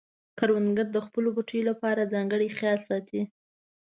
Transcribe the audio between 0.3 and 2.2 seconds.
کروندګر د خپلو پټیو لپاره